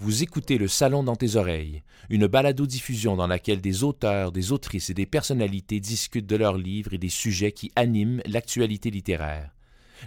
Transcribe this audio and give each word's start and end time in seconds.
Vous 0.00 0.22
écoutez 0.22 0.58
Le 0.58 0.68
Salon 0.68 1.02
dans 1.02 1.16
tes 1.16 1.34
oreilles, 1.34 1.82
une 2.08 2.28
balado-diffusion 2.28 3.16
dans 3.16 3.26
laquelle 3.26 3.60
des 3.60 3.82
auteurs, 3.82 4.30
des 4.30 4.52
autrices 4.52 4.90
et 4.90 4.94
des 4.94 5.06
personnalités 5.06 5.80
discutent 5.80 6.28
de 6.28 6.36
leurs 6.36 6.56
livres 6.56 6.94
et 6.94 6.98
des 6.98 7.08
sujets 7.08 7.50
qui 7.50 7.72
animent 7.74 8.22
l'actualité 8.24 8.92
littéraire. 8.92 9.50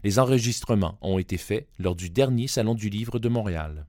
Les 0.06 0.18
enregistrements 0.18 0.98
ont 1.02 1.20
été 1.20 1.36
faits 1.36 1.68
lors 1.78 1.96
du 1.96 2.10
dernier 2.10 2.48
Salon 2.48 2.74
du 2.74 2.90
Livre 2.90 3.20
de 3.20 3.28
Montréal. 3.28 3.86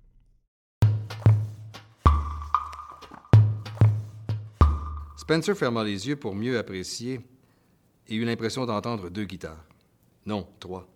Spencer 5.16 5.54
ferma 5.54 5.84
les 5.84 6.08
yeux 6.08 6.16
pour 6.16 6.34
mieux 6.34 6.58
apprécier 6.58 7.20
et 8.08 8.16
eut 8.16 8.24
l'impression 8.24 8.66
d'entendre 8.66 9.08
deux 9.08 9.24
guitares. 9.24 9.64
Non, 10.26 10.48
trois. 10.58 10.91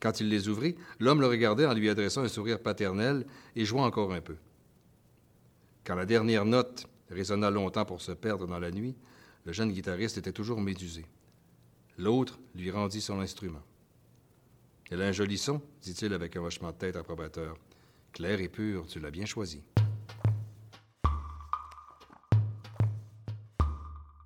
Quand 0.00 0.20
il 0.20 0.28
les 0.28 0.48
ouvrit, 0.48 0.76
l'homme 1.00 1.20
le 1.20 1.26
regardait 1.26 1.66
en 1.66 1.74
lui 1.74 1.88
adressant 1.88 2.22
un 2.22 2.28
sourire 2.28 2.60
paternel 2.60 3.26
et 3.54 3.64
jouant 3.64 3.86
encore 3.86 4.12
un 4.12 4.20
peu. 4.20 4.36
Quand 5.84 5.94
la 5.94 6.06
dernière 6.06 6.44
note 6.44 6.86
résonna 7.10 7.50
longtemps 7.50 7.84
pour 7.84 8.02
se 8.02 8.12
perdre 8.12 8.46
dans 8.46 8.58
la 8.58 8.70
nuit, 8.70 8.96
le 9.44 9.52
jeune 9.52 9.72
guitariste 9.72 10.18
était 10.18 10.32
toujours 10.32 10.60
médusé. 10.60 11.06
L'autre 11.98 12.38
lui 12.54 12.70
rendit 12.70 13.00
son 13.00 13.20
instrument. 13.20 13.62
Elle 14.90 15.02
a 15.02 15.06
un 15.06 15.12
joli 15.12 15.38
son, 15.38 15.62
dit-il 15.82 16.12
avec 16.12 16.36
un 16.36 16.42
hochement 16.42 16.70
de 16.70 16.76
tête 16.76 16.96
approbateur. 16.96 17.56
Clair 18.12 18.40
et 18.40 18.48
pur, 18.48 18.86
tu 18.86 19.00
l'as 19.00 19.10
bien 19.10 19.24
choisi. 19.24 19.62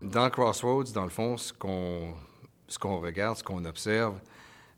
Dans 0.02 0.28
Crossroads, 0.30 0.92
dans 0.92 1.04
le 1.04 1.10
fond, 1.10 1.36
ce 1.36 1.52
qu'on, 1.52 2.14
ce 2.66 2.78
qu'on 2.78 3.00
regarde, 3.00 3.36
ce 3.36 3.44
qu'on 3.44 3.64
observe, 3.64 4.18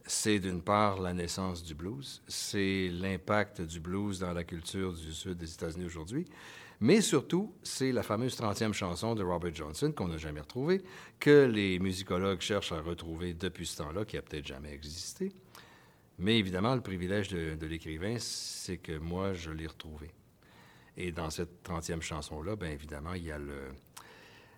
c'est 0.07 0.39
d'une 0.39 0.63
part 0.63 1.01
la 1.01 1.13
naissance 1.13 1.63
du 1.63 1.75
blues, 1.75 2.23
c'est 2.27 2.89
l'impact 2.89 3.61
du 3.63 3.81
blues 3.81 4.19
dans 4.19 4.33
la 4.33 4.45
culture 4.45 4.93
du 4.93 5.13
sud 5.13 5.37
des 5.39 5.53
États-Unis 5.53 5.87
aujourd'hui, 5.87 6.27
mais 6.81 7.01
surtout, 7.01 7.55
c'est 7.63 7.93
la 7.93 8.03
fameuse 8.03 8.37
30e 8.37 8.73
chanson 8.73 9.15
de 9.15 9.23
Robert 9.23 9.55
Johnson 9.55 9.93
qu'on 9.93 10.09
n'a 10.09 10.19
jamais 10.19 10.41
retrouvée, 10.41 10.83
que 11.21 11.45
les 11.47 11.79
musicologues 11.79 12.41
cherchent 12.41 12.73
à 12.73 12.81
retrouver 12.81 13.35
depuis 13.35 13.67
ce 13.67 13.79
temps-là, 13.79 14.05
qui 14.05 14.17
a 14.17 14.23
peut-être 14.23 14.47
jamais 14.47 14.73
existé. 14.73 15.33
Mais 16.19 16.39
évidemment, 16.39 16.75
le 16.75 16.81
privilège 16.81 17.29
de, 17.29 17.55
de 17.55 17.67
l'écrivain, 17.67 18.17
c'est 18.19 18.79
que 18.79 18.99
moi, 18.99 19.33
je 19.33 19.53
l'ai 19.53 19.69
retrouvée. 19.69 20.11
Et 20.97 21.13
dans 21.13 21.31
cette 21.31 21.63
30e 21.65 22.01
chanson-là, 22.01 22.57
bien 22.57 22.71
évidemment, 22.71 23.15
il 23.15 23.27
y 23.27 23.31
a 23.31 23.39
le, 23.39 23.69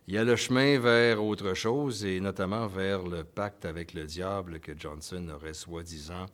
il 0.07 0.15
y 0.15 0.19
a 0.19 0.25
le 0.25 0.37
chemin 0.37 0.79
vers 0.79 1.25
autre 1.25 1.55
chose, 1.55 2.05
et 2.05 2.21
notamment 2.21 2.67
vers 2.67 3.03
le 3.05 3.25
pacte 3.25 3.65
avec 3.65 3.95
le 3.95 4.05
diable 4.05 4.61
que 4.61 4.79
Johnson 4.79 5.27
aurait 5.35 5.55
soi-disant 5.55 6.27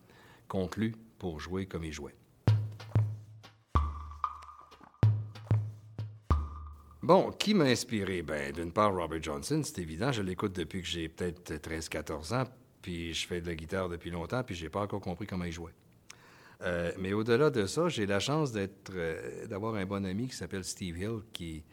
conclu 0.49 0.93
pour 1.19 1.39
jouer 1.39 1.67
comme 1.67 1.85
il 1.85 1.93
jouait. 1.93 2.17
Bon, 7.03 7.31
qui 7.31 7.55
m'a 7.55 7.65
inspiré? 7.65 8.23
Ben, 8.23 8.53
d'une 8.53 8.73
part, 8.73 8.95
Robert 8.95 9.23
Johnson, 9.23 9.63
c'est 9.65 9.79
évident. 9.79 10.13
Je 10.13 10.23
l'écoute 10.23 10.53
depuis 10.53 10.83
que 10.83 10.89
j'ai 10.89 11.09
peut-être 11.09 11.55
13-14 11.55 12.35
ans, 12.35 12.45
puis 12.83 13.15
je 13.15 13.27
fais 13.27 13.41
de 13.41 13.47
la 13.47 13.55
guitare 13.55 13.89
depuis 13.89 14.11
longtemps, 14.11 14.43
puis 14.43 14.55
j'ai 14.55 14.69
pas 14.69 14.81
encore 14.81 15.01
compris 15.01 15.27
comment 15.27 15.45
il 15.45 15.53
jouait. 15.53 15.75
Euh, 16.63 16.93
mais 16.98 17.13
au-delà 17.13 17.51
de 17.51 17.67
ça, 17.67 17.89
j'ai 17.89 18.05
la 18.05 18.21
chance 18.21 18.53
d'être, 18.53 18.93
euh, 18.95 19.47
d'avoir 19.47 19.77
un 19.77 19.87
bon 19.87 20.05
ami 20.05 20.27
qui 20.27 20.37
s'appelle 20.37 20.65
Steve 20.65 20.98
Hill, 20.98 21.21
qui, 21.33 21.65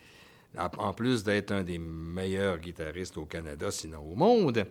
en 0.58 0.94
plus 0.94 1.23
d'être 1.23 1.52
un 1.52 1.63
des 1.63 1.77
meilleurs 1.77 2.59
guitaristes 2.59 3.17
au 3.17 3.25
Canada, 3.25 3.72
sinon 3.72 4.00
au 4.00 4.16
monde, 4.16 4.66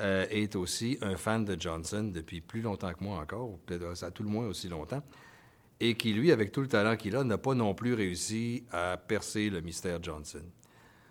euh, 0.00 0.26
est 0.28 0.56
aussi 0.56 0.98
un 1.02 1.16
fan 1.16 1.44
de 1.44 1.60
Johnson 1.60 2.10
depuis 2.12 2.40
plus 2.40 2.62
longtemps 2.62 2.92
que 2.92 3.04
moi 3.04 3.18
encore, 3.18 3.48
ou 3.48 3.60
peut-être 3.64 4.02
à 4.02 4.10
tout 4.10 4.24
le 4.24 4.28
moins 4.28 4.46
aussi 4.46 4.68
longtemps, 4.68 5.02
et 5.78 5.94
qui, 5.94 6.12
lui, 6.12 6.32
avec 6.32 6.50
tout 6.50 6.60
le 6.60 6.66
talent 6.66 6.96
qu'il 6.96 7.14
a, 7.14 7.22
n'a 7.22 7.38
pas 7.38 7.54
non 7.54 7.74
plus 7.74 7.94
réussi 7.94 8.64
à 8.72 8.96
percer 8.96 9.50
le 9.50 9.60
mystère 9.60 10.02
Johnson. 10.02 10.42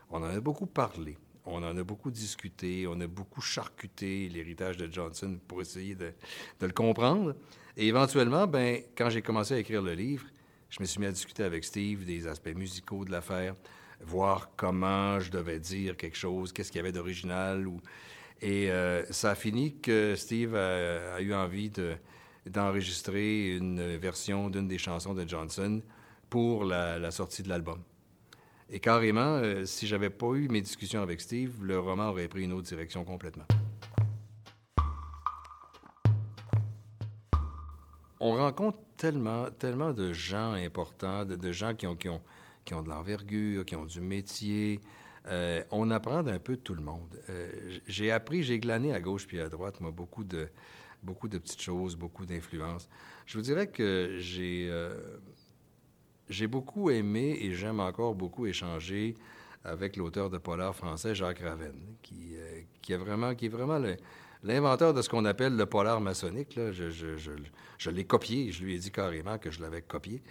On 0.09 0.17
en 0.17 0.23
a 0.25 0.39
beaucoup 0.41 0.66
parlé, 0.66 1.17
on 1.45 1.64
en 1.64 1.78
a 1.78 1.84
beaucoup 1.84 2.11
discuté, 2.11 2.86
on 2.88 3.00
a 3.00 3.08
beaucoup 3.08 3.41
charcuté 3.41 4.28
l'héritage 4.30 4.78
de 4.78 4.91
Johnson 4.91 5.40
pour 5.47 5.62
essayer 5.62 5.95
de, 5.95 6.12
de, 6.59 6.66
le 6.66 6.74
comprendre. 6.74 7.35
Et 7.78 7.88
éventuellement, 7.88 8.47
ben, 8.47 8.81
quand 8.97 9.09
j'ai 9.09 9.22
commencé 9.22 9.53
à 9.53 9.59
écrire 9.59 9.81
le 9.81 9.94
livre, 9.94 10.25
je 10.69 10.81
me 10.81 10.85
suis 10.85 11.00
mis 11.00 11.06
à 11.06 11.12
discuter 11.12 11.44
avec 11.44 11.63
Steve 11.63 12.03
des 12.03 12.28
aspects 12.28 12.53
musicaux 12.56 13.06
de 13.06 13.12
l'affaire, 13.12 13.56
voir 14.06 14.52
comment 14.56 15.19
je 15.19 15.31
devais 15.31 15.59
dire 15.59 15.97
quelque 15.97 16.18
chose, 16.18 16.52
qu'est-ce 16.52 16.72
qu'il 16.72 16.80
y 16.80 16.81
avait 16.81 16.91
d'original. 16.91 17.66
Et 18.41 18.69
euh, 18.72 19.06
ça 19.12 19.31
a 19.31 19.36
fini 19.36 19.80
que 19.80 20.16
Steve 20.16 20.56
a, 20.56 21.22
eu 21.22 21.34
envie 21.34 21.69
de, 21.69 21.96
d'enregistrer 22.46 23.56
une 23.56 23.96
version 23.97 24.50
d'une 24.50 24.68
des 24.68 24.78
chansons 24.78 25.13
de 25.13 25.28
Johnson 25.28 25.81
pour 26.30 26.66
la, 26.66 27.12
sortie 27.12 27.44
de 27.44 27.50
l'album. 27.50 27.81
Et 28.69 28.80
carrément, 28.80 29.38
euh, 29.38 29.66
si 29.66 29.86
j'avais 29.86 30.09
pas 30.09 30.34
eu 30.34 30.47
mes 30.47 30.62
discussions 30.62 31.02
avec 31.02 31.22
Steve, 31.22 31.63
le 31.63 31.80
roman 31.80 32.09
aurait 32.09 32.28
pris 32.28 32.44
une 32.44 32.53
autre 32.53 32.68
direction 32.68 33.03
complètement. 33.03 33.46
On 38.19 38.36
rencontre 38.36 38.80
tellement, 38.97 39.52
tellement 39.52 39.92
de 39.92 40.13
gens 40.13 40.53
importants, 40.53 41.25
de, 41.25 41.52
gens 41.52 41.75
qui 41.75 41.88
ont, 41.88 42.22
qui 42.66 42.74
ont 42.74 42.81
de 42.81 42.90
l'envergure, 42.90 43.66
qui 43.66 43.75
ont 43.75 43.85
du 43.85 44.01
métier. 44.01 44.79
Euh, 45.28 45.63
on 45.72 45.90
apprend 45.91 46.24
d'un 46.24 46.40
peu 46.40 46.57
tout 46.57 46.74
le 46.74 46.81
monde. 46.81 47.19
Euh, 47.29 47.50
j'ai 47.88 48.12
appris, 48.12 48.44
j'ai 48.44 48.59
glané 48.59 48.94
à 48.94 49.00
gauche 49.00 49.25
puis 49.25 49.40
à 49.40 49.47
droite, 49.47 49.79
moi, 49.79 49.91
beaucoup 49.91 50.24
de, 50.24 50.50
beaucoup 51.01 51.28
de 51.28 51.38
petites 51.38 51.62
choses, 51.62 51.96
beaucoup 51.96 52.25
d'influences. 52.25 52.90
Je 53.25 53.38
vous 53.38 53.44
dirais 53.44 53.68
que 53.68 54.18
j'ai, 54.19 54.68
euh, 54.69 54.94
j'ai 56.29 56.47
beaucoup 56.47 56.90
aimé 56.90 57.38
et 57.41 57.53
j'aime 57.53 57.79
encore 57.79 58.16
beaucoup 58.16 58.46
échanger 58.46 59.16
avec 59.63 59.95
l'auteur 59.95 60.30
de 60.30 60.38
polar 60.38 60.75
français, 60.75 61.16
Jacques 61.16 61.40
Ravenne, 61.40 61.95
qui, 62.01 62.35
qui, 62.81 62.94
a 62.94 62.97
vraiment, 62.97 63.34
qui 63.34 63.45
est 63.45 63.50
vraiment 63.50 63.81
l'inventeur 64.44 64.94
de 64.94 65.01
ce 65.01 65.07
qu'on 65.07 65.24
appelle 65.24 65.56
le 65.56 65.66
polar 65.66 66.01
maçonnique. 66.01 66.59
Je, 66.59 67.90
l'ai 67.90 68.03
copié, 68.03 68.51
je 68.51 68.62
lui 68.62 68.75
ai 68.75 68.78
dit 68.78 68.91
carrément 68.91 69.38
que 69.38 69.51
je 69.51 69.62
l'avais 69.62 69.81
copié. 69.81 70.22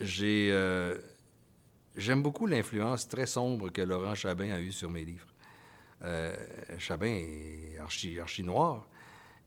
Euh, 0.00 0.94
j'ai, 1.94 2.00
j'aime 2.00 2.22
beaucoup 2.22 2.46
l'influence 2.46 3.08
très 3.08 3.26
sombre 3.26 3.70
que 3.70 3.82
Laurent 3.82 4.14
Chabin 4.14 4.52
a 4.52 4.60
eue 4.60 4.72
sur 4.72 4.90
mes 4.90 5.04
livres. 5.04 5.26
Euh, 6.02 6.34
Chabin 6.78 7.14
est 7.14 7.78
archi, 7.78 8.18
archi 8.18 8.42
noir 8.42 8.88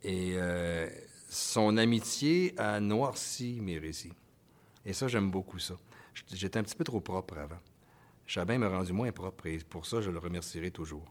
et 0.04 0.34
euh, 0.36 0.88
son 1.30 1.78
amitié 1.78 2.54
a 2.58 2.80
noirci 2.80 3.60
mes 3.62 3.80
récits. 3.80 4.14
Et 4.86 4.94
ça, 4.94 5.08
j'aime 5.08 5.32
beaucoup 5.32 5.58
ça. 5.60 5.76
J'étais 6.32 6.60
un 6.60 6.64
petit 6.64 6.76
peu 6.76 6.84
trop 6.84 7.00
propre 7.00 7.38
avant. 7.38 7.60
Chabin 8.28 8.60
m'a 8.60 8.70
rendu 8.70 8.94
moins 8.94 9.12
propre 9.12 9.48
et 9.48 9.58
pour 9.58 9.86
ça, 9.86 10.02
je 10.02 10.12
le 10.12 10.20
remercierai 10.20 10.70
toujours. 10.70 11.08